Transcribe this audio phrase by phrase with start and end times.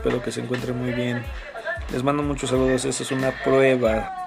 [0.00, 1.22] espero que se encuentren muy bien.
[1.92, 4.19] Les mando muchos saludos, esa es una prueba